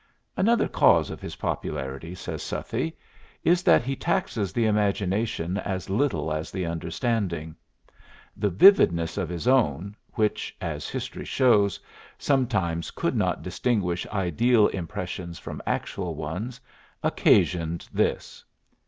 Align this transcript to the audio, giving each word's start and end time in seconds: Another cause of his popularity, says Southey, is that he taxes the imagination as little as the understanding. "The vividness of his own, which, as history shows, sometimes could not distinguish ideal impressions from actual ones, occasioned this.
Another 0.35 0.67
cause 0.67 1.11
of 1.11 1.21
his 1.21 1.35
popularity, 1.35 2.15
says 2.15 2.41
Southey, 2.41 2.97
is 3.43 3.61
that 3.61 3.83
he 3.83 3.95
taxes 3.95 4.51
the 4.51 4.65
imagination 4.65 5.59
as 5.59 5.91
little 5.91 6.33
as 6.33 6.49
the 6.49 6.65
understanding. 6.65 7.55
"The 8.35 8.49
vividness 8.49 9.15
of 9.19 9.29
his 9.29 9.47
own, 9.47 9.95
which, 10.13 10.57
as 10.59 10.89
history 10.89 11.25
shows, 11.25 11.79
sometimes 12.17 12.89
could 12.89 13.15
not 13.15 13.43
distinguish 13.43 14.07
ideal 14.07 14.65
impressions 14.69 15.37
from 15.37 15.61
actual 15.67 16.15
ones, 16.15 16.59
occasioned 17.03 17.87
this. 17.93 18.43